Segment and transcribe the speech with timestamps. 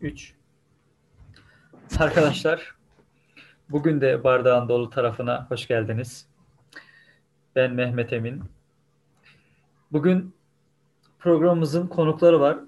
[0.00, 0.34] 3.
[1.98, 2.74] Arkadaşlar,
[3.70, 6.26] bugün de bardağın dolu tarafına hoş geldiniz.
[7.56, 8.42] Ben Mehmet Emin.
[9.92, 10.34] Bugün
[11.18, 12.58] programımızın konukları var.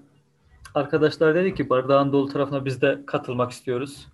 [0.75, 4.07] Arkadaşlar dedi ki bardağın dolu tarafına biz de katılmak istiyoruz.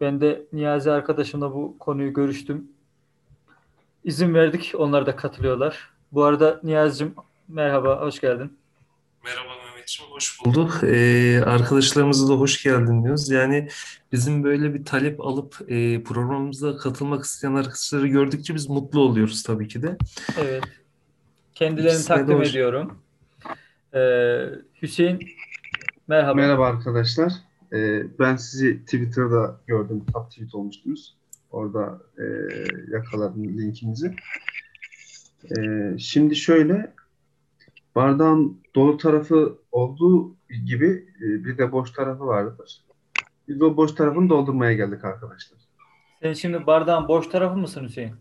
[0.00, 2.68] Ben de Niyazi arkadaşımla bu konuyu görüştüm.
[4.04, 4.72] İzin verdik.
[4.78, 5.90] Onlar da katılıyorlar.
[6.12, 7.14] Bu arada Niyazi'cim
[7.48, 8.58] merhaba, hoş geldin.
[9.24, 9.59] Merhaba
[9.90, 10.84] Mehmetciğim, hoş bulduk.
[10.84, 13.30] Ee, arkadaşlarımıza da hoş geldin diyoruz.
[13.30, 13.68] Yani
[14.12, 19.68] bizim böyle bir talep alıp e, programımıza katılmak isteyen arkadaşları gördükçe biz mutlu oluyoruz tabii
[19.68, 19.96] ki de.
[20.40, 20.64] Evet.
[21.54, 22.98] Kendilerini de takdim hoş- ediyorum.
[23.94, 24.46] Ee,
[24.82, 25.28] Hüseyin
[26.08, 26.34] merhaba.
[26.34, 27.32] Merhaba arkadaşlar.
[27.72, 30.04] Ee, ben sizi Twitter'da gördüm.
[30.12, 31.16] Top tweet olmuştunuz.
[31.50, 32.24] Orada e,
[32.92, 34.14] yakaladım linkinizi.
[35.58, 36.92] Ee, şimdi şöyle
[37.94, 40.34] bardağın dolu tarafı olduğu
[40.66, 42.84] gibi e, bir de boş tarafı vardır.
[43.48, 45.58] Biz o boş tarafını doldurmaya geldik arkadaşlar.
[46.22, 48.14] Sen şimdi bardağın boş tarafı mısın Hüseyin?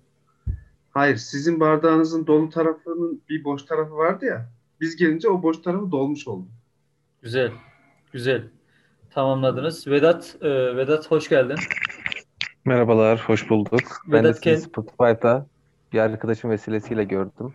[0.92, 4.50] Hayır, sizin bardağınızın dolu tarafının bir boş tarafı vardı ya.
[4.82, 6.48] Biz gelince o boş tarafı dolmuş oldu.
[7.22, 7.52] Güzel.
[8.12, 8.44] Güzel.
[9.10, 9.88] Tamamladınız.
[9.88, 11.58] Vedat, e, Vedat hoş geldin.
[12.66, 13.82] Merhabalar, hoş bulduk.
[14.08, 15.48] Ben de Vedat sizi Spotify'da
[15.94, 17.54] bir arkadaşım vesilesiyle gördüm.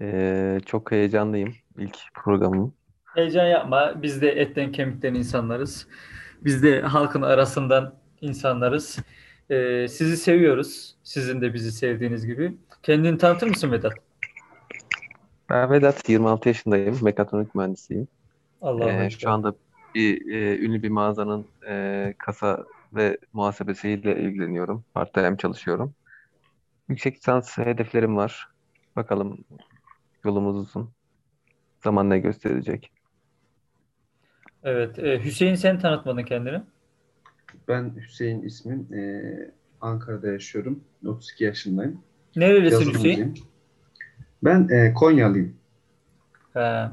[0.00, 2.74] Ee, çok heyecanlıyım ilk programım.
[3.14, 4.02] Heyecan yapma.
[4.02, 5.86] Biz de etten kemikten insanlarız.
[6.44, 8.98] Biz de halkın arasından insanlarız.
[9.50, 10.96] Ee, sizi seviyoruz.
[11.02, 12.54] Sizin de bizi sevdiğiniz gibi.
[12.82, 13.92] Kendini tanıtır mısın Vedat?
[15.50, 18.08] Ben Vedat, 26 yaşındayım, mekatronik mühendisiyim.
[18.62, 19.54] Allah'a Ee, şu anda
[19.94, 24.84] bir e, ünlü bir mağazanın e, kasa ve muhasebesiyle ilgileniyorum.
[24.94, 25.94] Part-time çalışıyorum.
[26.88, 28.48] Yüksek lisans hedeflerim var.
[28.96, 29.44] Bakalım
[30.24, 30.90] yolumuz uzun.
[31.84, 32.90] Zaman ne gösterecek?
[34.62, 34.98] Evet.
[34.98, 36.62] e, Hüseyin sen tanıtmadın kendini.
[37.68, 38.94] Ben Hüseyin ismim.
[38.94, 40.80] Ee, Ankara'da yaşıyorum.
[41.06, 42.00] 32 yaşındayım.
[42.36, 43.38] Nerelisin Hüseyin?
[44.44, 45.56] Ben e, Konyalıyım.
[46.52, 46.88] He,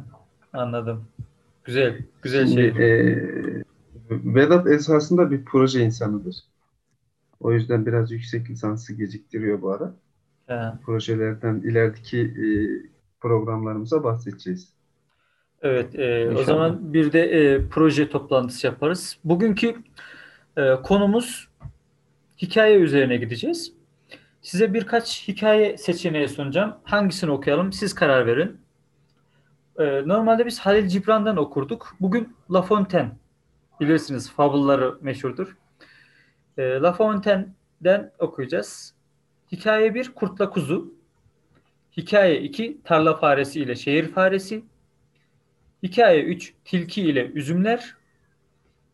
[0.53, 1.07] anladım.
[1.63, 2.01] Güzel.
[2.21, 3.11] Güzel Şimdi şey.
[3.11, 3.63] e,
[4.09, 6.35] Vedat esasında bir proje insanıdır.
[7.39, 9.93] O yüzden biraz yüksek lisansı geciktiriyor bu ara.
[10.47, 10.59] He.
[10.85, 12.45] Projelerden ilerideki e,
[13.21, 14.73] programlarımıza bahsedeceğiz.
[15.61, 19.17] Evet, e, o zaman bir de e, proje toplantısı yaparız.
[19.23, 19.75] Bugünkü
[20.57, 21.47] e, konumuz
[22.41, 23.73] hikaye üzerine gideceğiz.
[24.41, 26.75] Size birkaç hikaye seçeneği sunacağım.
[26.83, 27.73] Hangisini okuyalım?
[27.73, 28.57] Siz karar verin.
[29.79, 31.95] E, normalde biz Halil Cibran'dan okurduk.
[31.99, 33.11] Bugün La Fontaine.
[33.79, 35.57] Bilirsiniz, fabulları meşhurdur.
[36.57, 38.93] E, La Fontaine'den okuyacağız.
[39.51, 40.93] Hikaye 1 Kurtla Kuzu.
[41.97, 44.63] Hikaye 2 Tarla Faresi ile Şehir Faresi.
[45.83, 47.95] Hikaye 3 Tilki ile Üzümler.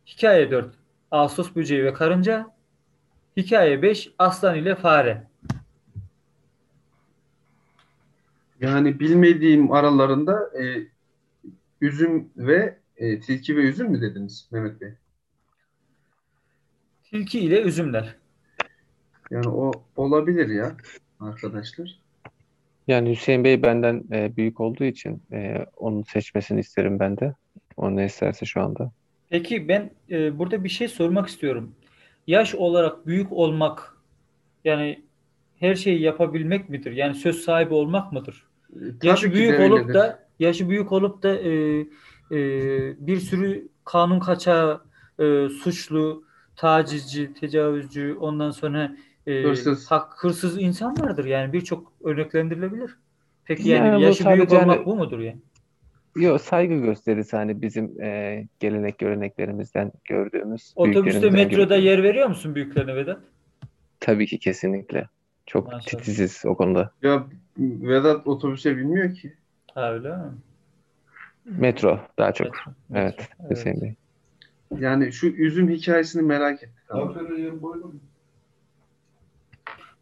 [0.07, 0.75] Hikaye 4
[1.11, 2.55] Ağustos Böceği ve Karınca.
[3.37, 5.27] Hikaye 5 Aslan ile Fare.
[8.61, 10.87] Yani bilmediğim aralarında e,
[11.81, 14.93] üzüm ve e, tilki ve üzüm mü dediniz Mehmet Bey?
[17.03, 18.15] Tilki ile Üzümler.
[19.31, 20.77] Yani o olabilir ya
[21.19, 21.99] arkadaşlar.
[22.87, 27.33] Yani Hüseyin Bey benden e, büyük olduğu için e, onun seçmesini isterim ben de.
[27.77, 28.91] O ne isterse şu anda.
[29.29, 31.75] Peki ben e, burada bir şey sormak istiyorum.
[32.27, 33.97] Yaş olarak büyük olmak
[34.65, 35.03] yani
[35.59, 36.91] her şeyi yapabilmek midir?
[36.91, 38.43] Yani söz sahibi olmak mıdır?
[39.03, 39.93] Yaşı tabii ki büyük de olup öyledir.
[39.93, 41.49] da yaşı büyük olup da e,
[42.31, 42.37] e,
[43.07, 44.81] bir sürü kanun kaçağı,
[45.19, 46.23] e, suçlu,
[46.55, 49.91] tacizci, tecavüzcü, ondan sonra e, Hırsız.
[49.91, 51.25] hak, hırsız insan vardır.
[51.25, 52.97] Yani birçok örneklendirilebilir.
[53.45, 55.37] Peki yani Yani yaşı büyük olmak hani- bu mudur yani?
[56.15, 61.83] Yok saygı gösterisi hani bizim e, gelenek göreneklerimizden gördüğümüz Otobüste, metroda gördüğümüz.
[61.85, 63.19] yer veriyor musun büyüklerine Vedat?
[63.99, 65.07] Tabii ki kesinlikle.
[65.45, 65.81] Çok Maşallah.
[65.81, 66.91] titiziz o konuda.
[67.01, 67.27] Ya
[67.59, 69.33] Vedat otobüse binmiyor ki.
[69.73, 70.23] Ha öyle mi?
[71.45, 72.47] Metro daha çok.
[72.47, 73.51] Metro, Evet metro, evet.
[73.57, 73.93] Hüseyin Bey.
[74.79, 77.15] Yani şu üzüm hikayesini merak ettik ama.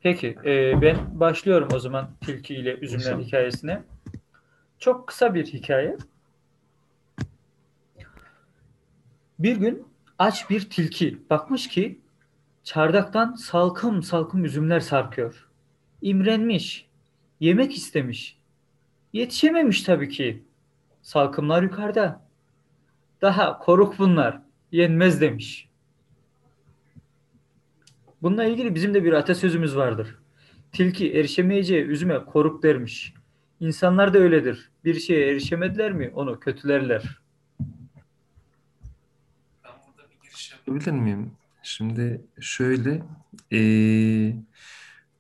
[0.05, 3.83] Peki, e, ben başlıyorum o zaman Tilki ile Üzümler hikayesine.
[4.79, 5.97] Çok kısa bir hikaye.
[9.39, 9.87] Bir gün
[10.19, 12.01] aç bir tilki bakmış ki
[12.63, 15.49] çardaktan salkım salkım üzümler sarkıyor.
[16.01, 16.87] İmrenmiş,
[17.39, 18.37] yemek istemiş.
[19.13, 20.43] Yetişememiş tabii ki.
[21.01, 22.21] Salkımlar yukarıda.
[23.21, 24.41] Daha koruk bunlar,
[24.71, 25.69] yenmez demiş.
[28.25, 30.15] Bununla ilgili bizim de bir atasözümüz vardır.
[30.71, 33.13] Tilki erişemeyeceği üzüme koruk dermiş.
[33.59, 34.69] İnsanlar da öyledir.
[34.85, 37.19] Bir şeye erişemediler mi onu kötülerler.
[40.35, 41.31] şey yapabilir miyim?
[41.63, 43.03] Şimdi şöyle
[43.51, 44.35] eee,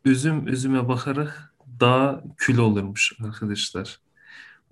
[0.05, 3.99] üzüm üzüme bakarak daha kül olurmuş arkadaşlar.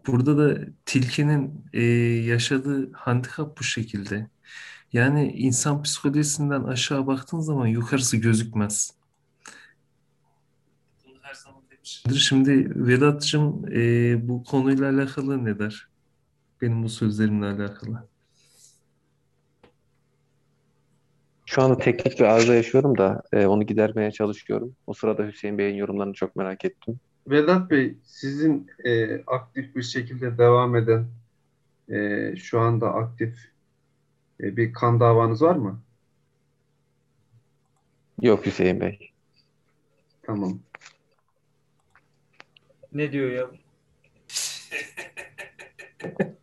[0.08, 4.28] Burada da tilkinin eee, yaşadığı handikap bu şekilde.
[4.94, 8.94] Yani insan psikolojisinden aşağı baktığın zaman yukarısı gözükmez.
[11.08, 12.16] Bunu her zaman demişimdir.
[12.16, 15.88] Şimdi Vedat'cığım eee, bu konuyla alakalı ne der?
[16.62, 18.08] Benim bu sözlerimle alakalı.
[21.46, 24.76] Şu anda teknik bir arıza yaşıyorum da e, onu gidermeye çalışıyorum.
[24.88, 27.00] O sırada Hüseyin Bey'in yorumlarını çok merak ettim.
[27.28, 31.08] Vedat Bey, sizin e, aktif bir şekilde devam eden,
[31.90, 33.53] e, şu anda aktif
[34.44, 35.82] e, bir kan davanız var mı?
[38.22, 39.12] Yok Hüseyin Bey.
[40.24, 40.60] Tamam.
[42.94, 43.52] Ne diyor ya?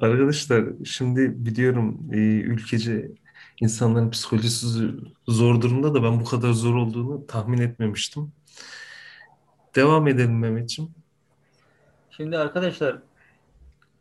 [0.00, 3.10] Arkadaşlar şimdi biliyorum e, ülkece
[3.60, 4.90] insanların psikolojisi
[5.28, 8.32] zor durumda da ben bu kadar zor olduğunu tahmin etmemiştim.
[9.74, 10.90] Devam edelim Mehmetciğim.
[12.10, 13.02] Şimdi arkadaşlar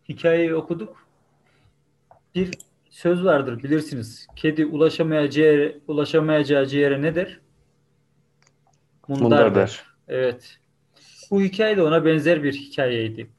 [0.09, 1.06] hikayeyi okuduk.
[2.35, 2.51] Bir
[2.89, 4.27] söz vardır bilirsiniz.
[4.35, 7.39] Kedi ulaşamayacağı yere, ulaşamayacağı yere ne der?
[9.07, 9.61] Mundar Mundar der.
[9.61, 9.85] der.
[10.07, 10.57] Evet.
[11.31, 13.29] Bu hikaye de ona benzer bir hikayeydi.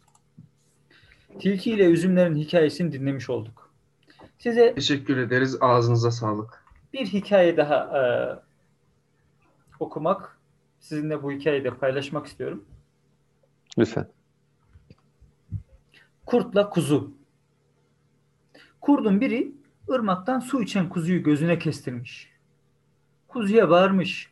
[1.40, 3.72] Tilki ile üzümlerin hikayesini dinlemiş olduk.
[4.38, 5.56] Size Teşekkür ederiz.
[5.60, 6.64] Ağzınıza sağlık.
[6.92, 8.02] bir hikaye daha e,
[9.80, 10.38] okumak,
[10.80, 12.64] sizinle bu hikayeyi de paylaşmak istiyorum.
[13.78, 14.08] Lütfen.
[16.26, 17.17] Kurtla kuzu.
[18.80, 19.52] Kurdun biri
[19.90, 22.30] ırmaktan su içen kuzuyu gözüne kestirmiş.
[23.28, 24.30] Kuzuya bağırmış.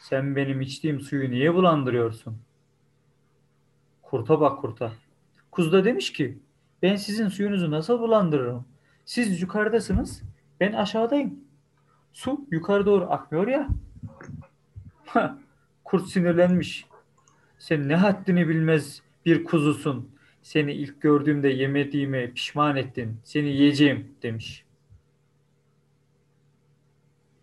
[0.00, 2.38] Sen benim içtiğim suyu niye bulandırıyorsun?
[4.02, 4.92] Kurta bak kurta.
[5.50, 6.38] Kuzu da demiş ki
[6.82, 8.64] ben sizin suyunuzu nasıl bulandırırım?
[9.04, 10.22] Siz yukarıdasınız,
[10.60, 11.40] ben aşağıdayım.
[12.12, 13.68] Su yukarı doğru akmıyor ya.
[15.84, 16.86] Kurt sinirlenmiş.
[17.58, 20.10] Sen ne haddini bilmez bir kuzusun.
[20.48, 23.20] Seni ilk gördüğümde yemediğime pişman ettin.
[23.24, 24.64] Seni yiyeceğim demiş.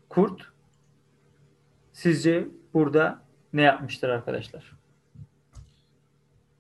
[0.10, 0.42] Kurt
[1.94, 4.78] sizce burada ne yapmıştır arkadaşlar?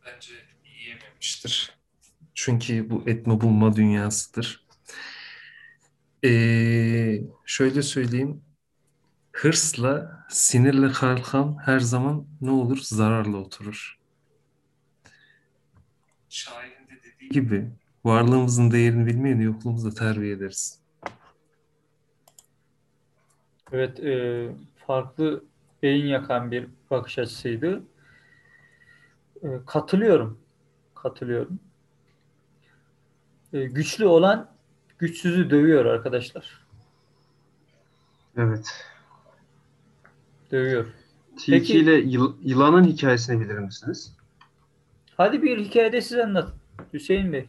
[0.06, 0.34] Bence
[0.66, 1.78] yiyememiştir.
[2.34, 4.66] Çünkü bu etme bulma dünyasıdır.
[6.26, 8.42] Ee, şöyle söyleyeyim.
[9.32, 12.78] Hırsla, sinirle kalkan her zaman ne olur?
[12.78, 13.95] Zararla oturur.
[16.36, 17.70] Şairin de dediği gibi
[18.06, 20.80] varlığımızın değerini bilmeyen yokluğumuzda terbiye ederiz.
[23.72, 24.50] Evet, e,
[24.88, 25.44] farklı
[25.84, 27.84] beyin yakan bir bakış açısıydı.
[29.44, 30.40] E, katılıyorum.
[30.96, 31.60] Katılıyorum.
[33.54, 34.52] E, güçlü olan
[35.00, 36.66] güçsüzü dövüyor arkadaşlar.
[38.38, 38.86] Evet.
[40.52, 40.86] Dövüyor.
[41.38, 44.15] Tilki Peki- ile yıl- yılanın hikayesini bilir misiniz?
[45.18, 46.54] Hadi bir hikayede siz anlatın.
[46.94, 47.46] Hüseyin Bey.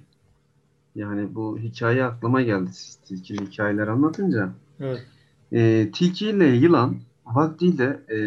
[0.94, 4.50] Yani bu hikaye aklıma geldi siz tilkili hikayeler anlatınca.
[4.80, 5.06] Evet.
[5.52, 6.96] E, tilki ile yılan
[7.26, 8.18] vaktiyle e,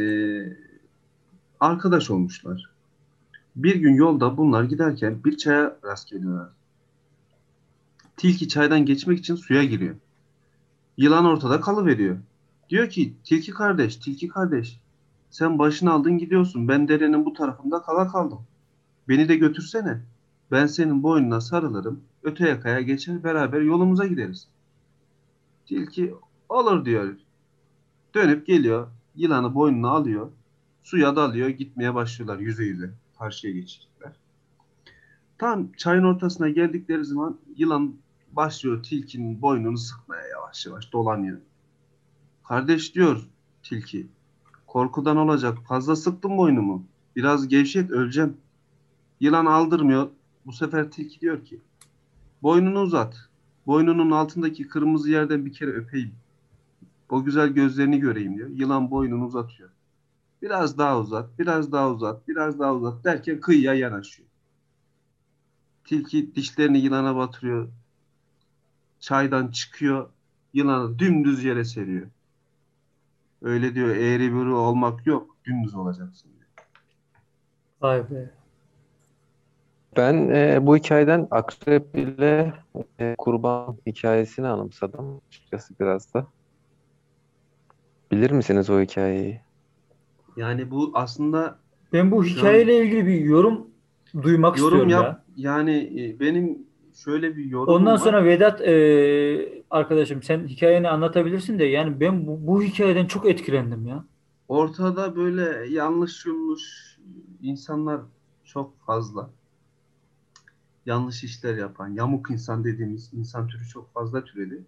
[1.59, 2.69] arkadaş olmuşlar.
[3.55, 6.49] Bir gün yolda bunlar giderken bir çaya rast geliyorlar.
[8.17, 9.95] Tilki çaydan geçmek için suya giriyor.
[10.97, 12.17] Yılan ortada kalıveriyor.
[12.69, 14.79] Diyor ki tilki kardeş, tilki kardeş
[15.31, 16.67] sen başını aldın gidiyorsun.
[16.67, 18.39] Ben derenin bu tarafında kala kaldım.
[19.09, 20.01] Beni de götürsene.
[20.51, 22.03] Ben senin boynuna sarılırım.
[22.23, 24.47] Öte yakaya geçer beraber yolumuza gideriz.
[25.65, 26.13] Tilki
[26.49, 27.15] olur diyor.
[28.15, 28.87] Dönüp geliyor.
[29.15, 30.31] Yılanı boynuna alıyor.
[30.83, 31.49] Suya dalıyor.
[31.49, 32.91] Gitmeye başlıyorlar yüze yüze.
[33.19, 34.11] Karşıya geçecekler.
[35.37, 37.95] Tam çayın ortasına geldikleri zaman yılan
[38.31, 41.37] başlıyor tilkinin boynunu sıkmaya yavaş yavaş dolanıyor.
[42.47, 43.27] Kardeş diyor
[43.63, 44.07] tilki.
[44.67, 45.57] Korkudan olacak.
[45.67, 46.83] Fazla sıktım boynumu.
[47.15, 48.37] Biraz gevşet öleceğim.
[49.19, 50.09] Yılan aldırmıyor.
[50.45, 51.59] Bu sefer tilki diyor ki
[52.43, 53.29] boynunu uzat.
[53.67, 56.15] Boynunun altındaki kırmızı yerden bir kere öpeyim.
[57.09, 58.49] O güzel gözlerini göreyim diyor.
[58.49, 59.69] Yılan boynunu uzatıyor.
[60.41, 64.29] Biraz daha uzat, biraz daha uzat, biraz daha uzat derken kıyıya yanaşıyor.
[65.85, 67.69] Tilki dişlerini yılana batırıyor.
[68.99, 70.09] Çaydan çıkıyor.
[70.53, 72.07] Yılanı dümdüz yere seriyor.
[73.41, 75.37] Öyle diyor eğri büğrü olmak yok.
[75.45, 76.49] Dümdüz olacaksın diyor.
[77.81, 78.38] Vay be.
[79.97, 82.53] Ben e, bu hikayeden akrep ile
[82.99, 86.27] e, kurban hikayesini anımsadım açıkçası biraz da.
[88.11, 89.41] Bilir misiniz o hikayeyi?
[90.35, 91.59] Yani bu aslında
[91.93, 93.67] Ben bu Şu an- hikayeyle ilgili bir yorum
[94.21, 95.25] duymak yorum istiyorum yap ya.
[95.35, 97.99] yani e, benim şöyle bir yorum Ondan var.
[98.03, 103.87] sonra Vedat e, arkadaşım sen hikayeni anlatabilirsin de yani ben bu, bu hikayeden çok etkilendim
[103.87, 104.05] ya.
[104.47, 106.97] Ortada böyle yanlış yolmuş
[107.41, 108.01] insanlar
[108.43, 109.33] çok fazla.
[110.89, 114.63] Yanlış işler yapan, yamuk insan dediğimiz insan türü çok fazla türedi.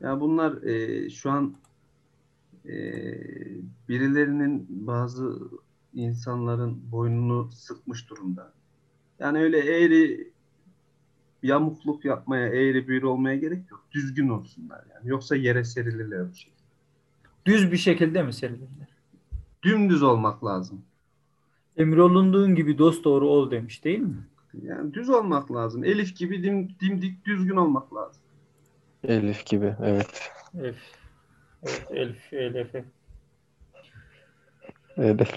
[0.00, 1.54] Ya bunlar e, şu an
[2.64, 2.74] e,
[3.88, 5.40] birilerinin bazı
[5.94, 8.52] insanların boynunu sıkmış durumda.
[9.18, 10.30] Yani öyle eğri
[11.42, 13.84] yamukluk yapmaya, eğri büğrü olmaya gerek yok.
[13.92, 15.08] Düzgün olsunlar yani.
[15.08, 16.60] Yoksa yere serilirler bu şekilde.
[17.46, 18.68] Düz bir şekilde mi serilir?
[19.62, 20.82] Dümdüz olmak lazım.
[21.76, 24.26] Emrolunduğun gibi dost doğru ol demiş değil mi?
[24.62, 25.84] Yani düz olmak lazım.
[25.84, 28.22] Elif gibi dim, dimdik düzgün olmak lazım.
[29.04, 30.30] Elif gibi, evet.
[30.58, 30.76] Elif.
[31.62, 32.74] Evet, Elif, Elif.
[34.96, 35.30] Elif.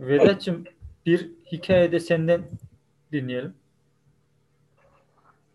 [0.00, 0.64] Vedat'cığım
[1.06, 2.42] bir hikayede senden
[3.12, 3.54] dinleyelim.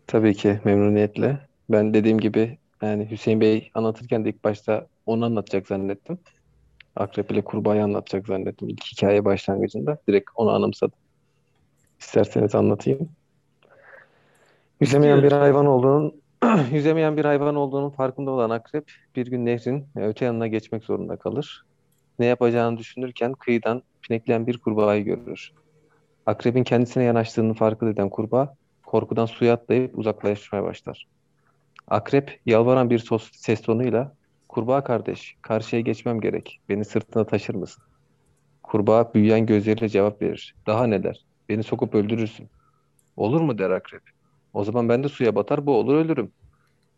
[0.06, 1.48] Tabii ki memnuniyetle.
[1.70, 6.18] Ben dediğim gibi yani Hüseyin Bey anlatırken de ilk başta onu anlatacak zannettim.
[6.96, 9.98] Akrep ile kurbağayı anlatacak zannettim ilk hikaye başlangıcında.
[10.08, 10.98] Direkt onu anımsadım.
[12.04, 13.08] İsterseniz anlatayım.
[14.80, 16.14] Yüzemeyen bir hayvan olduğunun
[16.72, 21.64] yüzemeyen bir hayvan olduğunun farkında olan akrep bir gün nehrin öte yanına geçmek zorunda kalır.
[22.18, 25.52] Ne yapacağını düşünürken kıyıdan pinekleyen bir kurbağayı görür.
[26.26, 28.54] Akrebin kendisine yanaştığını fark eden kurbağa
[28.86, 31.06] korkudan suya atlayıp uzaklaşmaya başlar.
[31.88, 34.12] Akrep yalvaran bir sos- ses tonuyla
[34.48, 36.60] "Kurbağa kardeş, karşıya geçmem gerek.
[36.68, 37.84] Beni sırtına taşır mısın?"
[38.62, 40.54] Kurbağa büyüyen gözleriyle cevap verir.
[40.66, 41.24] "Daha neler?
[41.48, 42.48] Beni sokup öldürürsün."
[43.16, 44.02] "Olur mu?" der akrep.
[44.52, 46.32] "O zaman ben de suya batar, boğulur ölürüm."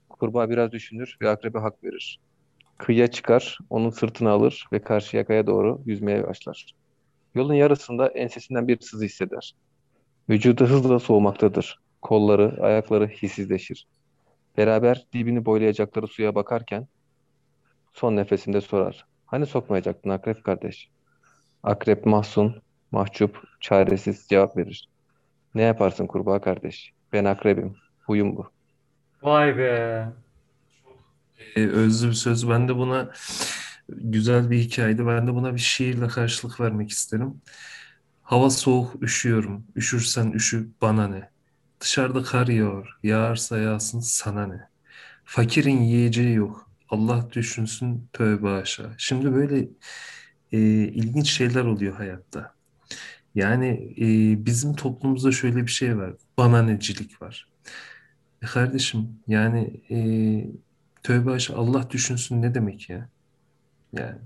[0.08, 2.20] Kurbağa biraz düşünür ve akrebe hak verir.
[2.78, 6.74] Kıyıya çıkar, onun sırtına alır ve karşı yakaya doğru yüzmeye başlar.
[7.34, 9.54] Yolun yarısında ensesinden bir sızı hisseder.
[10.28, 11.78] Vücudu hızla soğumaktadır.
[12.02, 13.86] Kolları, ayakları hissizleşir.
[14.56, 16.88] Beraber dibini boylayacakları suya bakarken
[17.92, 19.06] son nefesinde sorar.
[19.26, 20.90] Hani sokmayacaktın akrep kardeş?
[21.62, 24.88] Akrep mahzun, mahcup, çaresiz cevap verir.
[25.54, 26.92] Ne yaparsın kurbağa kardeş?
[27.12, 27.76] Ben akrebim.
[28.06, 28.50] Huyum bu.
[29.22, 30.06] Vay be.
[31.56, 32.48] E, özlü bir söz.
[32.48, 33.10] Ben de buna
[33.88, 35.06] güzel bir hikayeydi.
[35.06, 37.40] Ben de buna bir şiirle karşılık vermek isterim.
[38.22, 39.64] Hava soğuk, üşüyorum.
[39.76, 41.30] Üşürsen üşü, bana ne?
[41.80, 42.98] Dışarıda kar yağıyor.
[43.02, 44.68] Yağarsa yağsın, sana ne?
[45.24, 46.70] Fakirin yiyeceği yok.
[46.88, 48.94] Allah düşünsün, tövbe aşağı.
[48.98, 49.68] Şimdi böyle
[50.52, 52.55] e, ilginç şeyler oluyor hayatta.
[53.36, 54.06] Yani e,
[54.46, 56.14] bizim toplumumuzda şöyle bir şey var.
[56.38, 57.48] Bana necilik var.
[58.42, 59.98] E kardeşim yani e,
[61.02, 63.08] tövbe aşağı Allah düşünsün ne demek ya?
[63.92, 64.18] Yani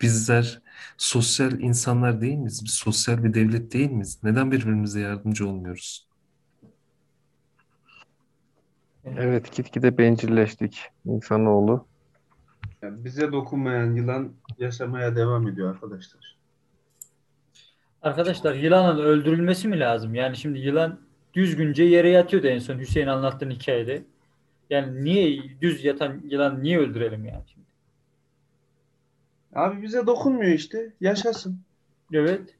[0.00, 0.62] bizler
[0.96, 2.60] sosyal insanlar değil miyiz?
[2.64, 4.18] Biz sosyal bir devlet değil miyiz?
[4.22, 6.08] Neden birbirimize yardımcı olmuyoruz?
[9.04, 11.86] Evet, gitgide bencilleştik insanoğlu.
[12.82, 16.37] Yani bize dokunmayan yılan yaşamaya devam ediyor arkadaşlar.
[18.02, 20.14] Arkadaşlar yılanın öldürülmesi mi lazım?
[20.14, 21.00] Yani şimdi yılan
[21.34, 24.02] düzgünce yere yatıyordu en son Hüseyin anlattığın hikayede.
[24.70, 27.66] Yani niye düz yatan yılan niye öldürelim yani şimdi?
[29.54, 30.92] Abi bize dokunmuyor işte.
[31.00, 31.60] Yaşasın.
[32.12, 32.54] Evet.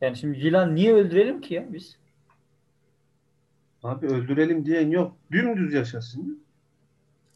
[0.00, 1.98] Yani şimdi yılan niye öldürelim ki ya biz?
[3.82, 5.16] Abi öldürelim diyen yok.
[5.32, 6.42] Dümdüz yaşasın.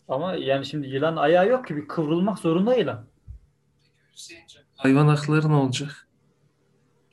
[0.08, 3.04] Ama yani şimdi yılan ayağı yok ki bir kıvrılmak zorunda yılan.
[4.76, 6.08] Hayvan hakları ne olacak?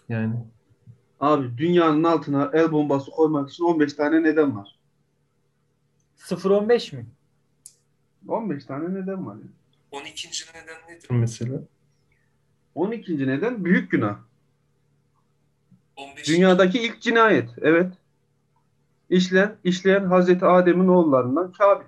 [0.09, 0.35] Yani
[1.19, 4.79] Abi dünyanın altına el bombası koymak için 15 tane neden var.
[6.17, 7.05] 0-15 mi?
[8.27, 9.35] 15 tane neden var.
[9.35, 9.51] Yani.
[9.91, 10.29] 12.
[10.55, 11.59] neden nedir mesela?
[12.75, 13.27] 12.
[13.27, 14.17] neden büyük günah.
[15.95, 16.27] 15.
[16.27, 17.49] Dünyadaki ilk cinayet.
[17.61, 17.93] Evet.
[19.09, 21.85] İşleyen, işleyen Hazreti Adem'in oğullarından Kabil.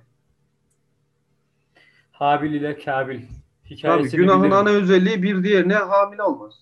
[2.11, 3.19] Habil ile Kabil.
[3.21, 4.57] Tabii Hikayesini günahın bilirim.
[4.57, 6.53] ana özelliği bir diğerine hamile olmaz.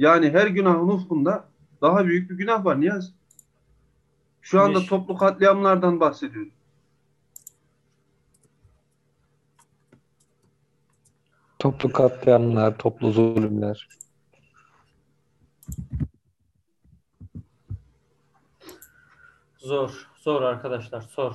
[0.00, 1.44] Yani her günahın ufkunda
[1.82, 3.12] daha büyük bir günah var Niyaz.
[4.42, 6.52] Şu anda toplu katliamlardan bahsediyoruz.
[11.58, 13.88] Toplu katliamlar, toplu zulümler.
[19.58, 20.08] Zor.
[20.16, 21.00] Zor arkadaşlar.
[21.00, 21.34] Zor.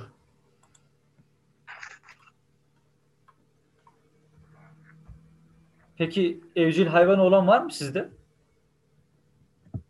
[5.98, 8.10] Peki evcil hayvan olan var mı sizde?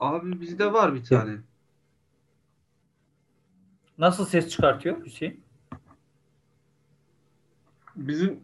[0.05, 1.38] Abi bizde var bir tane.
[3.97, 5.43] Nasıl ses çıkartıyor Hüseyin?
[7.95, 8.39] Bizim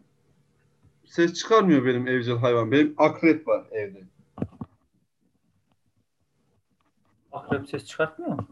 [1.04, 2.72] ses çıkarmıyor benim evcil hayvan.
[2.72, 4.02] Benim akrep var evde.
[7.32, 8.48] Akrep ses çıkartmıyor mu?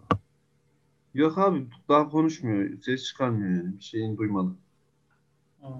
[1.14, 2.80] Yok abi daha konuşmuyor.
[2.82, 3.78] Ses çıkarmıyor yani.
[3.78, 4.58] Bir şeyini duymadım.
[5.60, 5.70] Hmm.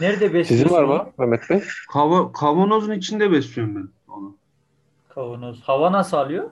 [0.00, 0.92] Nerede Sizin besliyorsun var onu?
[0.92, 1.62] mı Mehmet Bey?
[1.92, 3.88] Kava, kavanozun içinde besliyorum ben.
[5.14, 5.62] Kavanoz.
[5.62, 6.50] Hava nasıl alıyor?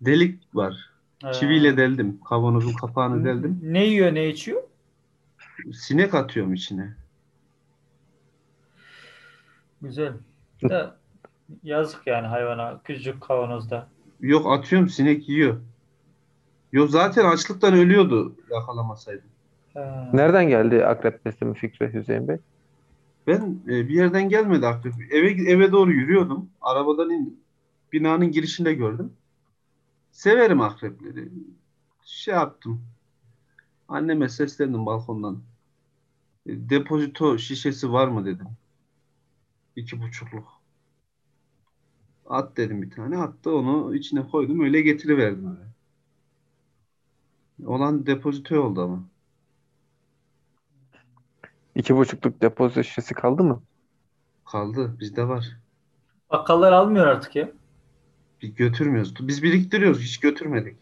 [0.00, 0.90] Delik var.
[1.24, 2.20] Ee, Çiviyle deldim.
[2.28, 3.60] Kavanozun kapağını deldim.
[3.62, 4.62] Ne yiyor, ne içiyor?
[5.72, 6.94] Sinek atıyorum içine.
[9.82, 10.12] Güzel.
[10.62, 10.96] Da
[11.62, 13.88] yazık yani hayvana küçücük kavanozda.
[14.20, 15.60] Yok atıyorum sinek yiyor.
[16.72, 19.28] Yok zaten açlıktan ölüyordu yakalamasaydım.
[19.74, 20.10] Ha.
[20.12, 22.36] Nereden geldi akrep besleme fikri Hüseyin Bey?
[23.26, 24.92] Ben e, bir yerden gelmedi akrep.
[25.10, 26.48] Eve eve doğru yürüyordum.
[26.60, 27.36] Arabadan indim.
[27.94, 29.12] Binanın girişinde gördüm.
[30.10, 31.28] Severim akrepleri.
[32.04, 32.84] Şey yaptım.
[33.88, 35.42] Anneme seslendim balkondan.
[36.46, 38.46] E, depozito şişesi var mı dedim.
[39.76, 40.48] İki buçukluk.
[42.26, 43.18] At dedim bir tane.
[43.18, 44.60] Attı onu içine koydum.
[44.60, 45.66] Öyle getiriverdim eve.
[47.66, 49.04] Olan depozito oldu ama.
[51.74, 53.62] İki buçukluk depozito şişesi kaldı mı?
[54.44, 54.96] Kaldı.
[55.00, 55.56] Bizde var.
[56.30, 57.52] Bakkallar almıyor artık ya.
[58.44, 59.14] Bir götürmüyoruz.
[59.20, 60.00] Biz biriktiriyoruz.
[60.00, 60.76] Hiç götürmedik.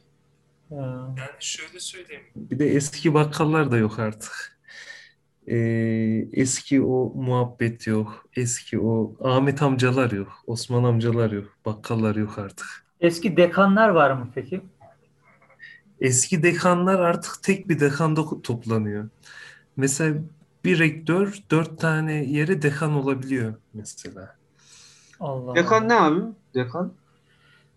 [0.68, 1.14] Ha.
[1.18, 2.22] Yani şöyle söyleyeyim.
[2.36, 4.58] Bir de eski bakkallar da yok artık.
[5.46, 8.26] Ee, eski o muhabbet yok.
[8.36, 10.32] Eski o Ahmet amcalar yok.
[10.46, 11.56] Osman amcalar yok.
[11.66, 12.66] Bakkallar yok artık.
[13.00, 14.60] Eski dekanlar var mı peki?
[16.00, 19.08] Eski dekanlar artık tek bir dekanda toplanıyor.
[19.76, 20.14] Mesela
[20.64, 24.36] bir rektör dört tane yere dekan olabiliyor mesela.
[25.20, 26.20] Allah Dekan ne abi?
[26.54, 26.92] Dekan?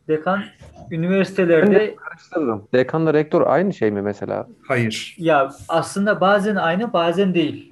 [0.08, 0.44] Dekan
[0.92, 2.68] üniversitelerde Karıştırırım.
[2.74, 4.48] Dekanla rektör aynı şey mi mesela?
[4.68, 5.16] Hayır.
[5.18, 7.70] ya aslında bazen aynı bazen değil.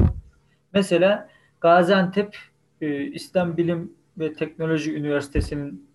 [0.73, 1.29] Mesela
[1.61, 2.37] Gaziantep
[2.81, 5.89] e, İslam Bilim ve Teknoloji Üniversitesi'nin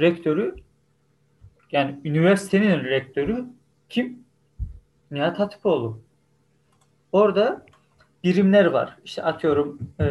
[0.00, 0.54] rektörü
[1.72, 3.44] yani üniversitenin rektörü
[3.88, 4.18] kim?
[5.10, 6.00] Nihat Hatipoğlu.
[7.12, 7.66] Orada
[8.24, 8.96] birimler var.
[9.04, 10.06] İşte atıyorum e,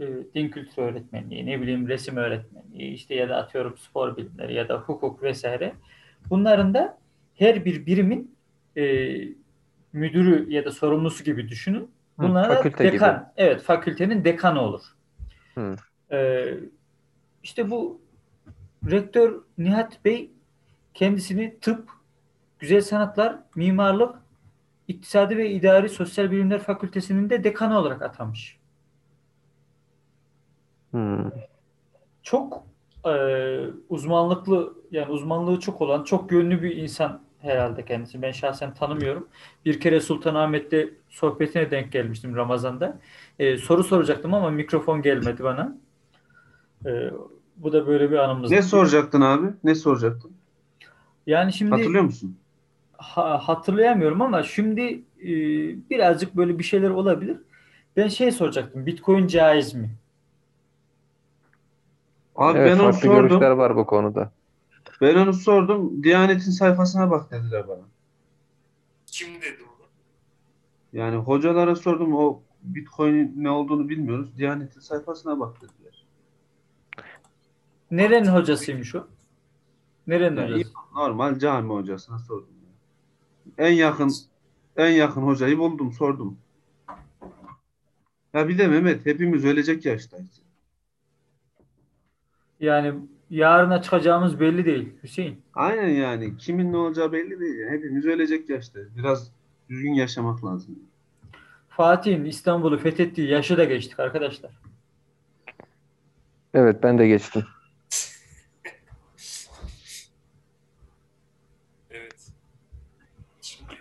[0.00, 0.04] e,
[0.34, 4.78] din kültürü öğretmenliği, ne bileyim resim öğretmenliği, işte ya da atıyorum spor bilimleri ya da
[4.78, 5.72] hukuk vesaire.
[6.30, 6.98] Bunların da
[7.34, 8.36] her bir birimin
[8.76, 8.82] e,
[9.92, 11.90] müdürü ya da sorumlusu gibi düşünün.
[12.18, 12.92] Hı, Bunlara fakülte gibi.
[12.92, 14.82] dekan, evet fakültenin dekanı olur.
[15.54, 15.76] Hı.
[16.12, 16.46] E,
[17.42, 18.00] işte bu
[18.90, 20.30] rektör Nihat Bey
[20.94, 21.88] kendisini tıp,
[22.58, 24.14] güzel sanatlar, mimarlık,
[24.88, 28.55] İktisadi ve İdari Sosyal Bilimler Fakültesinin de dekanı olarak atanmış.
[30.90, 31.30] Hmm.
[32.22, 32.64] Çok
[33.06, 33.14] e,
[33.88, 38.22] uzmanlıklı yani uzmanlığı çok olan çok yönlü bir insan herhalde kendisi.
[38.22, 39.28] Ben şahsen tanımıyorum.
[39.64, 42.98] Bir kere Sultanahmet'te sohbetine denk gelmiştim Ramazan'da.
[43.38, 45.76] E, soru soracaktım ama mikrofon gelmedi bana.
[46.86, 47.10] E,
[47.56, 48.50] bu da böyle bir anımız.
[48.50, 49.46] Ne soracaktın abi?
[49.64, 50.32] Ne soracaktın?
[51.26, 52.36] Yani şimdi Hatırlıyor musun?
[52.98, 55.28] ha- hatırlayamıyorum ama şimdi e,
[55.90, 57.36] birazcık böyle bir şeyler olabilir.
[57.96, 58.86] Ben şey soracaktım.
[58.86, 59.90] Bitcoin caiz mi?
[62.36, 63.58] Abi Evet, ben onu farklı görüşler sordum.
[63.58, 64.32] var bu konuda.
[65.00, 66.02] Ben onu sordum.
[66.02, 67.82] Diyanet'in sayfasına bak dediler bana.
[69.06, 69.86] Kim dedi onu?
[70.92, 72.14] Yani hocalara sordum.
[72.14, 74.36] O Bitcoin'in ne olduğunu bilmiyoruz.
[74.38, 76.06] Diyanet'in sayfasına bak dediler.
[77.90, 79.06] Nerenin hocasıymış o?
[80.06, 80.72] Nerenin Yani hocası?
[80.94, 82.48] normal cami hocasına sordum.
[83.58, 84.10] En yakın
[84.76, 86.38] en yakın hocayı buldum, sordum.
[88.34, 90.42] Ya bir de Mehmet hepimiz ölecek yaştayız.
[92.60, 92.94] Yani
[93.30, 95.42] yarına çıkacağımız belli değil Hüseyin.
[95.54, 96.36] Aynen yani.
[96.36, 97.58] Kimin ne olacağı belli değil.
[97.58, 97.76] Yani.
[97.78, 98.96] Hepimiz ölecek yaştayız.
[98.96, 99.30] Biraz
[99.68, 100.78] düzgün yaşamak lazım.
[101.68, 104.50] Fatih'in İstanbul'u fethettiği yaşı da geçtik arkadaşlar.
[106.54, 107.44] Evet ben de geçtim.
[111.90, 112.32] Evet.
[113.42, 113.72] Şimdi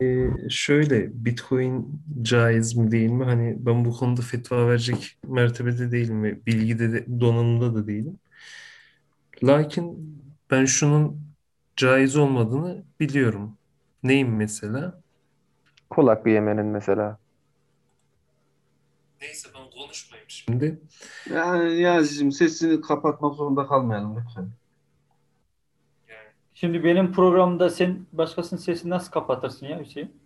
[0.00, 3.24] Ee, şöyle Bitcoin caiz mi değil mi?
[3.24, 8.18] Hani ben bu konuda fetva verecek mertebede değilim ve bilgide de donanımda da değilim.
[9.42, 10.18] Lakin
[10.50, 11.20] ben şunun
[11.76, 13.58] caiz olmadığını biliyorum.
[14.02, 15.00] Neyim mesela?
[15.90, 17.18] Kul hakkı yemenin mesela.
[19.20, 20.80] Neyse ben konuşmayayım şimdi.
[21.30, 24.48] Yani Niyazi'cim sesini kapatmak zorunda kalmayalım lütfen.
[26.54, 30.21] Şimdi benim programda sen başkasının sesini nasıl kapatırsın ya Hüseyin?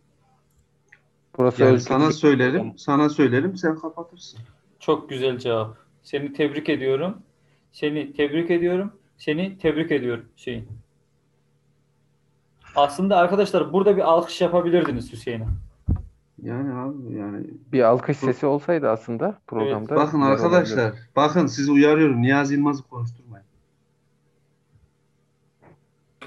[1.38, 4.40] Burası Yani özgür sana bir- söylerim, sana söylerim, sen kapatırsın.
[4.80, 5.76] Çok güzel cevap.
[6.02, 7.22] Seni tebrik ediyorum.
[7.72, 8.92] Seni tebrik ediyorum.
[9.18, 10.68] Seni tebrik ediyorum Hüseyin.
[12.76, 15.46] Aslında arkadaşlar burada bir alkış yapabilirdiniz Hüseyin'e.
[16.42, 21.08] Yani abi yani Bir alkış sesi olsaydı aslında programda bakın güzel arkadaşlar, olabilir.
[21.16, 22.22] bakın sizi uyarıyorum.
[22.22, 23.46] Niyazi Yılmaz'ı konuşturmayın.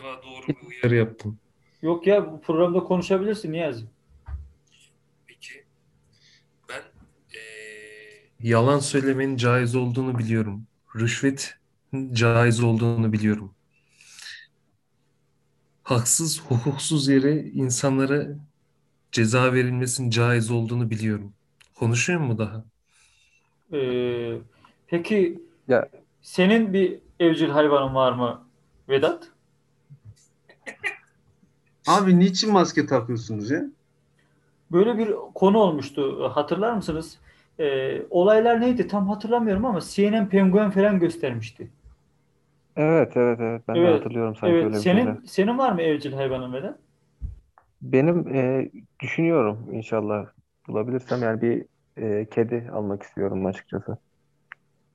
[0.03, 1.37] Doğru bir uyarı yaptım.
[1.81, 3.85] Yok ya bu programda konuşabilirsin Niyazi.
[5.27, 5.63] Peki
[6.69, 6.81] ben
[8.39, 10.67] yalan söylemenin caiz olduğunu biliyorum.
[10.95, 11.57] Rüşvet
[12.13, 13.55] caiz olduğunu biliyorum.
[15.83, 18.27] Haksız, hukuksuz yere insanlara
[19.11, 21.33] ceza verilmesinin caiz olduğunu biliyorum.
[21.75, 22.65] Konuşuyor mu daha?
[23.73, 24.37] Ee,
[24.87, 25.89] peki Ya
[26.21, 28.47] senin bir evcil hayvanın var mı
[28.89, 29.31] Vedat?
[31.85, 33.61] Abi niçin maske takıyorsunuz ya?
[34.71, 36.29] Böyle bir konu olmuştu.
[36.33, 37.17] Hatırlar mısınız?
[37.59, 38.87] Ee, olaylar neydi?
[38.87, 41.69] Tam hatırlamıyorum ama CNN penguen falan göstermişti.
[42.75, 45.17] evet evet evet ben de Evet, hatırlıyorum sanki Evet, öyle bir senin şeyler.
[45.25, 46.79] senin var mı evcil hayvanın Vedat?
[47.81, 50.27] Benim e, düşünüyorum inşallah
[50.67, 51.65] bulabilirsem yani bir
[51.97, 53.97] e, kedi almak istiyorum açıkçası.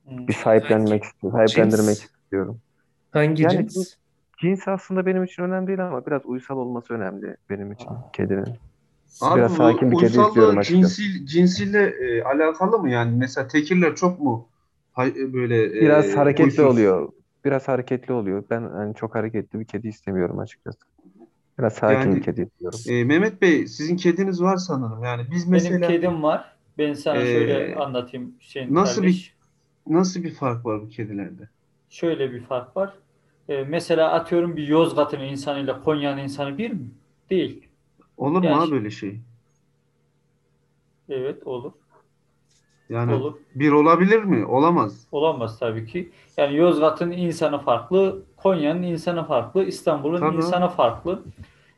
[0.05, 0.27] Hmm.
[0.27, 2.09] Bir sahiplenmek istiyorum, sahiplendirmek Cins?
[2.23, 2.61] istiyorum.
[3.11, 3.97] Hangi Yani cins?
[4.41, 8.59] Cins aslında benim için önemli değil ama biraz uysal olması önemli benim için kedinin.
[9.19, 10.95] Abi Biraz bu sakin bir kedi istiyorum açıkçası.
[10.99, 13.17] cinsil, cinsiyle e, alakalı mı yani?
[13.17, 14.49] Mesela tekirler çok mu
[14.91, 16.63] hay- e, böyle Biraz e, hareketli huysuz?
[16.63, 17.11] oluyor.
[17.45, 18.43] Biraz hareketli oluyor.
[18.49, 20.77] Ben hani çok hareketli bir kedi istemiyorum açıkçası.
[21.59, 22.85] Biraz sakin Yani bir kedi istiyorum.
[22.85, 25.03] e, Mehmet Bey sizin kediniz var sanırım.
[25.03, 26.55] Yani biz Benim mesela kedim var.
[26.77, 29.35] Ben sana Ee, şöyle anlatayım Hüseyin nasıl kardeş.
[29.87, 31.49] nasıl bir fark var bu kedilerde?
[31.89, 32.93] Şöyle bir fark var.
[33.49, 36.91] Ee, mesela atıyorum bir Yozgat'ın insanıyla Konya'nın insanı bir mi?
[37.29, 37.67] Değil.
[38.17, 39.19] Olur mu abi böyle şey?
[41.09, 41.71] Evet olur.
[42.89, 43.33] Yani Olur.
[43.55, 44.45] bir olabilir mi?
[44.45, 45.07] Olamaz.
[45.11, 46.11] Olamaz tabii ki.
[46.37, 51.23] Yani Yozgat'ın insanı farklı, Konya'nın insanı farklı, İstanbul'un insanı farklı.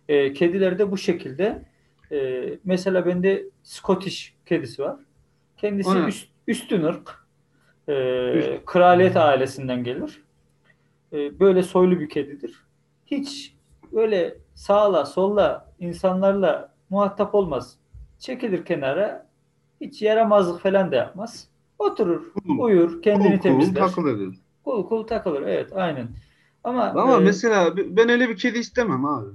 [0.09, 1.65] Ee, kediler de bu şekilde.
[2.11, 4.95] Ee, mesela bende Scottish kedisi var.
[5.57, 7.27] Kendisi üst, üstün ırk.
[7.89, 10.23] Ee, kraliyet ailesinden gelir.
[11.13, 12.63] Ee, böyle soylu bir kedidir.
[13.05, 13.53] Hiç
[13.93, 17.77] öyle sağla solla insanlarla muhatap olmaz.
[18.19, 19.27] Çekilir kenara.
[19.81, 21.47] Hiç yaramazlık falan da yapmaz.
[21.79, 22.59] Oturur, Cool.
[22.59, 23.75] uyur, kendini cool temizler.
[23.75, 24.35] takılır.
[24.63, 25.41] Kul kul takılır.
[25.41, 26.09] Evet, aynen.
[26.63, 29.29] Ama Ama e, mesela ben öyle bir kedi istemem abi.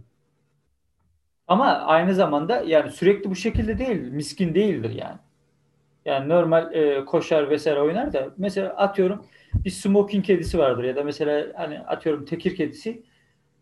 [1.48, 5.18] ama aynı zamanda yani sürekli bu şekilde değil, miskin değildir yani.
[6.06, 11.04] Yani normal e, koşar vesaire oynar da mesela atıyorum bir smoking kedisi vardır ya da
[11.04, 13.02] mesela hani atıyorum tekir kedisi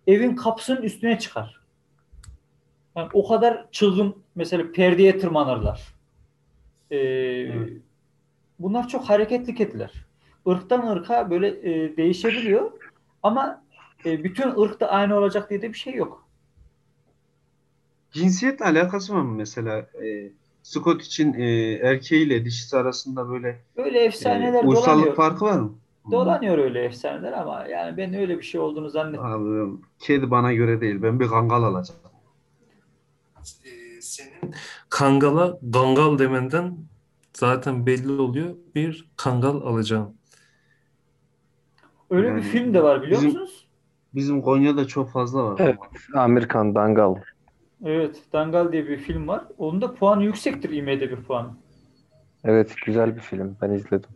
[0.07, 1.60] evin kapısının üstüne çıkar.
[2.97, 5.95] Yani o kadar çılgın mesela perdeye tırmanırlar.
[6.91, 7.73] E, Evet.
[8.59, 9.93] Bunlar çok hareketli kediler.
[10.47, 12.71] Irktan ırka böyle e, değişebiliyor
[13.23, 13.63] ama
[14.05, 16.27] e, bütün ırk da aynı olacak diye de bir şey yok.
[18.13, 19.79] Cinsiyetle alakası var mı mesela?
[19.79, 20.31] E,
[20.63, 25.15] Scott için e, erkeğiyle dişisi arasında böyle Öyle e, efsaneler uysallık dolanıyor.
[25.15, 25.73] farkı var mı?
[26.11, 29.75] Dolanıyor öyle efsaneler ama yani ben öyle bir şey olduğunu zannetmiyorum.
[29.75, 31.03] Abi kedi bana göre değil.
[31.03, 32.01] Ben bir kangal alacağım.
[34.11, 34.55] Senin
[34.89, 36.77] kangala gangal demenden
[37.33, 38.55] zaten belli oluyor.
[38.75, 40.15] Bir kangal alacağım.
[42.11, 43.69] Öyle bir film de var biliyor bizim- musunuz?
[44.15, 45.57] Bizim Konya'da çok fazla var.
[45.59, 45.77] Evet.
[46.15, 47.15] Amerikan Dangal.
[47.85, 49.45] Evet, Dangal diye bir film var.
[49.59, 51.51] Onun da puanı yüksektir IMDb puanı.
[52.45, 53.57] Evet güzel bir film.
[53.63, 54.11] Ben izledim.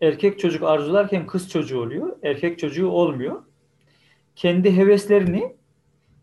[0.00, 2.16] Erkek çocuk arzularken kız çocuğu oluyor.
[2.22, 3.42] Erkek çocuğu olmuyor.
[4.36, 5.56] Kendi heveslerini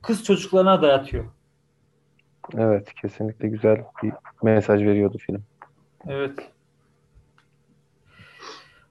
[0.02, 1.26] kız çocuklarına dayatıyor.
[2.54, 4.12] Evet kesinlikle güzel bir
[4.44, 5.44] mesaj veriyordu film.
[6.08, 6.52] Evet.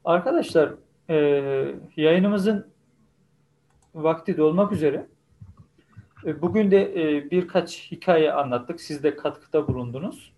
[0.04, 0.74] Arkadaşlar,
[1.08, 2.66] eee, yayınımızın
[3.94, 5.06] vakti dolmak üzere.
[6.26, 6.82] E, Bugün de
[7.16, 8.80] e, birkaç hikaye anlattık.
[8.80, 10.32] Siz de katkıda bulundunuz.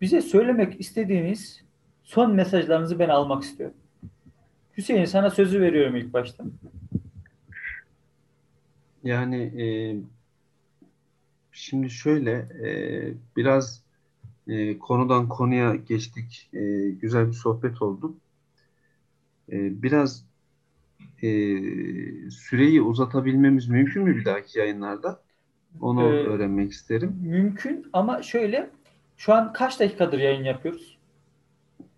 [0.00, 1.64] Bize söylemek istediğiniz
[2.04, 3.76] son mesajlarınızı ben almak istiyorum.
[4.76, 6.44] Hüseyin sana sözü veriyorum ilk başta.
[9.04, 9.64] Yani e,
[11.62, 12.32] şimdi şöyle
[12.64, 12.68] e,
[13.36, 13.84] biraz
[14.48, 16.50] e, konudan konuya geçtik.
[16.54, 18.16] E, güzel bir sohbet oldu.
[19.52, 20.24] E, biraz
[21.22, 21.28] e,
[22.30, 25.22] süreyi uzatabilmemiz mümkün mü bir dahaki yayınlarda?
[25.80, 27.20] Onu Ee, öğrenmek isterim.
[27.22, 28.70] Mümkün ama şöyle
[29.16, 30.98] şu an kaç dakikadır yayın yapıyoruz?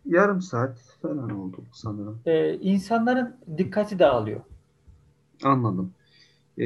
[0.04, 2.24] Yarım saat falan oldu sanırım.
[2.26, 4.40] E, insanların dikkati dağılıyor.
[5.44, 5.94] Anladım.
[6.58, 6.64] E,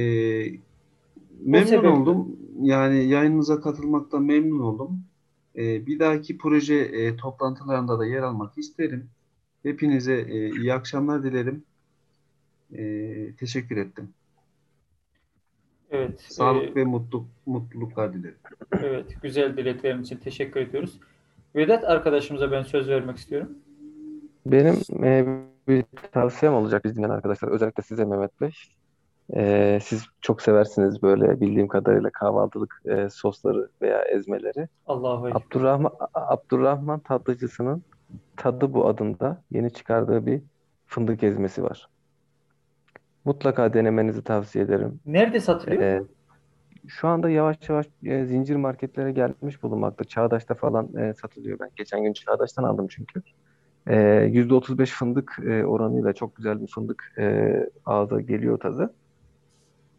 [1.40, 2.37] memnun oldum.
[2.62, 5.01] Yani yayınınıza katılmaktan memnun oldum.
[5.57, 9.11] E, bir dahaki proje e, toplantılarında da yer almak isterim.
[9.62, 11.64] Hepinize e, iyi akşamlar dilerim.
[12.73, 14.09] E, teşekkür ettim.
[15.90, 16.21] Evet.
[16.21, 18.38] Sağlık e, ve mutluluk, mutluluklar dilerim.
[18.73, 21.01] Evet, güzel dileklerin için teşekkür ediyoruz.
[21.57, 23.59] Vedat arkadaşımıza ben söz vermek istiyorum.
[24.47, 25.27] Benim e,
[25.68, 27.49] bir tavsiyem olacak biz dinleyen arkadaşlar.
[27.49, 28.53] Özellikle size Mehmet Bey.
[29.36, 34.68] Ee, siz çok seversiniz böyle bildiğim kadarıyla kahvaltılık e, sosları veya ezmeleri.
[34.86, 35.36] Allah'a emanet.
[35.36, 37.82] Abdurrahman, Abdurrahman Tatlıcısı'nın
[38.36, 40.42] Tadı Bu adında yeni çıkardığı bir
[40.86, 41.88] fındık ezmesi var.
[43.24, 45.00] Mutlaka denemenizi tavsiye ederim.
[45.06, 45.82] Nerede satılıyor?
[45.82, 46.02] Ee,
[46.86, 50.04] şu anda yavaş yavaş e, zincir marketlere gelmiş bulunmakta.
[50.04, 51.58] Çağdaş'ta falan e, satılıyor.
[51.60, 53.22] Ben geçen gün Çağdaş'tan aldım çünkü.
[53.86, 57.54] E, %35 fındık e, oranıyla çok güzel bir fındık e,
[57.86, 58.94] ağza geliyor tadı.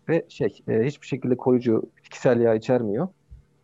[0.10, 3.08] Ve şey e, hiçbir şekilde koruyucu bitkisel yağ içermiyor.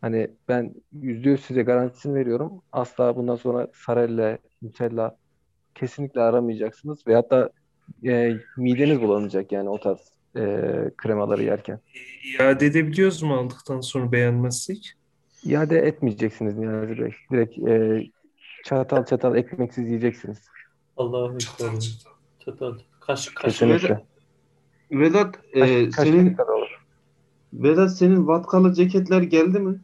[0.02, 2.62] Hani ben %100 size garantisini veriyorum.
[2.72, 5.18] Asla bundan sonra sarelle, Nutella
[5.76, 7.08] kesinlikle aramayacaksınız.
[7.08, 7.50] Ve hatta
[8.06, 10.00] e, mideniz bulanacak yani o tarz
[10.36, 10.42] e,
[10.98, 11.80] kremaları yerken.
[12.40, 14.94] İade edebiliyoruz mu aldıktan sonra beğenmezsek?
[15.44, 17.12] İade etmeyeceksiniz Niyazi Bey.
[17.32, 18.04] Direkt e,
[18.64, 20.42] çatal çatal ekmeksiz yiyeceksiniz.
[20.98, 21.26] Allah'a
[21.60, 22.06] emanet.
[22.46, 22.80] Çatal.
[23.00, 23.60] Kaş, kaş.
[23.60, 24.06] Kesinlikle.
[25.00, 26.86] Vedat, e, Kaç, kaç senin olur?
[27.54, 29.80] Vedat senin vatkalı ceketler geldi mi?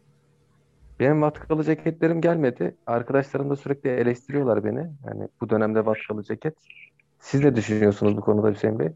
[1.00, 2.76] Benim vatkalı ceketlerim gelmedi.
[2.86, 4.90] Arkadaşlarım da sürekli eleştiriyorlar beni.
[5.08, 6.56] Yani bu dönemde vatkalı ceket.
[7.20, 8.90] Siz ne düşünüyorsunuz bu konuda Hüseyin Bey?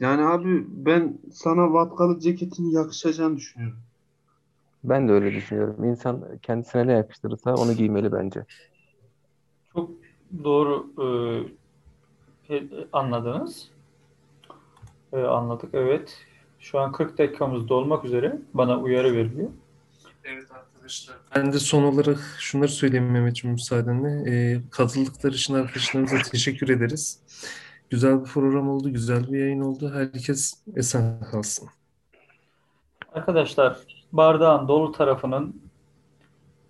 [0.00, 3.78] Yani abi ben sana vatkalı ceketin yakışacağını düşünüyorum.
[4.84, 5.84] Ben de öyle düşünüyorum.
[5.84, 8.44] İnsan kendisine ne yakıştırırsa onu giymeli bence.
[9.72, 9.90] Çok
[10.44, 10.86] doğru
[12.48, 13.70] e, e, anladınız.
[15.12, 16.16] E, anladık evet.
[16.60, 18.38] Şu an 40 dakikamız dolmak üzere.
[18.54, 19.50] Bana uyarı veriliyor.
[20.24, 21.16] Evet arkadaşlar.
[21.36, 24.30] Ben de son olarak şunları söyleyeyim Mehmetciğim müsaadenle.
[24.30, 27.20] Ee, katıldıkları için arkadaşlarımıza teşekkür ederiz.
[27.90, 29.92] Güzel bir program oldu, güzel bir yayın oldu.
[29.94, 31.68] Herkes esen kalsın.
[33.14, 33.78] Arkadaşlar
[34.12, 35.62] bardağın dolu tarafının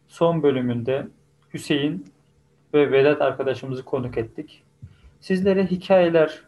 [0.08, 1.08] son bölümünde
[1.54, 2.12] Hüseyin
[2.74, 4.62] ve Vedat arkadaşımızı konuk ettik.
[5.20, 6.42] Sizlere hikayeler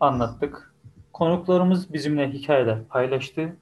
[0.00, 0.71] anlattık.
[1.12, 3.56] Konuklarımız bizimle hikayeler paylaştı.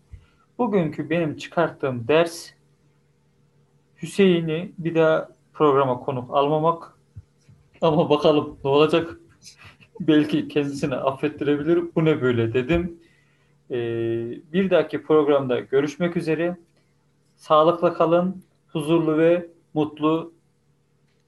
[0.58, 2.50] Bugünkü benim çıkarttığım ders
[4.02, 6.94] Hüseyin'i bir daha programa konuk almamak.
[7.80, 9.16] Ama bakalım ne olacak.
[10.00, 11.84] Belki kendisine affettirebilir.
[11.94, 13.00] Bu ne böyle dedim.
[13.70, 13.76] Ee,
[14.52, 16.56] bir dahaki programda görüşmek üzere.
[17.36, 20.32] Sağlıkla kalın, huzurlu ve mutlu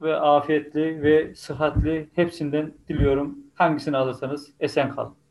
[0.03, 3.39] ve afiyetli ve sıhhatli hepsinden diliyorum.
[3.55, 5.22] Hangisini alırsanız esen kalın.